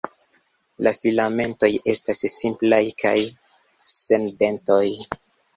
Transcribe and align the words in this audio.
La 0.85 0.93
filamentoj 0.99 1.69
estas 1.93 2.23
simplaj 2.37 2.81
kaj 3.05 3.15
sen 3.97 4.27
dentoj. 4.43 4.85